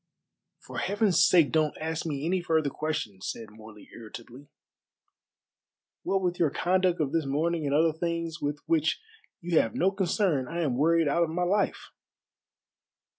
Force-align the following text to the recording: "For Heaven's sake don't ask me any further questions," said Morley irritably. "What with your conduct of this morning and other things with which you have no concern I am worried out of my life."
"For 0.57 0.79
Heaven's 0.79 1.23
sake 1.23 1.51
don't 1.51 1.77
ask 1.79 2.07
me 2.07 2.25
any 2.25 2.41
further 2.41 2.71
questions," 2.71 3.29
said 3.29 3.51
Morley 3.51 3.87
irritably. 3.93 4.47
"What 6.01 6.23
with 6.23 6.39
your 6.39 6.49
conduct 6.49 6.99
of 6.99 7.11
this 7.11 7.27
morning 7.27 7.67
and 7.67 7.75
other 7.75 7.93
things 7.93 8.41
with 8.41 8.61
which 8.65 8.99
you 9.41 9.59
have 9.59 9.75
no 9.75 9.91
concern 9.91 10.47
I 10.47 10.61
am 10.61 10.75
worried 10.75 11.07
out 11.07 11.21
of 11.21 11.29
my 11.29 11.43
life." 11.43 11.91